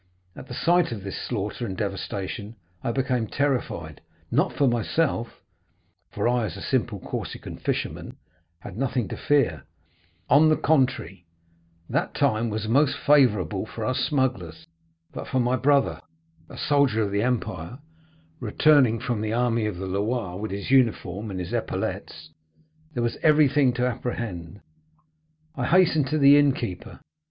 [0.35, 6.45] At the sight of this slaughter and devastation I became terrified, not for myself—for I,
[6.45, 8.15] a simple Corsican fisherman,
[8.61, 9.63] had nothing to fear;
[10.27, 11.27] on the contrary,
[11.87, 16.01] that time was most favorable for us smugglers—but for my brother,
[16.49, 17.77] a soldier of the empire,
[18.39, 22.31] returning from the army of the Loire, with his uniform and his epaulets,
[22.95, 24.61] there was everything to apprehend.
[25.55, 27.01] I hastened to the innkeeper.